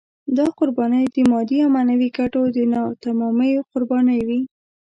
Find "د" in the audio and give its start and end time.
1.15-1.17, 2.55-2.57